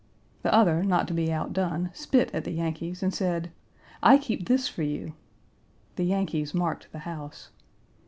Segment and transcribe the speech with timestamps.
[0.41, 3.51] The other, not to be outdone, spit at the Yankees, and said,
[4.01, 5.13] "I keep this for you."
[5.95, 7.49] The Yankees marked the house.